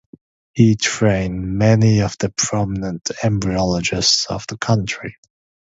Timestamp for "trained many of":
0.77-2.17